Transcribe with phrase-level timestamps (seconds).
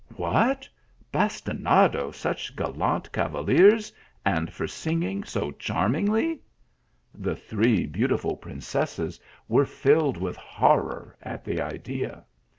[0.25, 0.67] "What,
[1.13, 3.93] bastinado such gallant cavaliers,
[4.25, 6.41] and for singing so charmingly!"
[7.13, 12.25] The thre j beautiful prin cesses were filled with horror at the idea.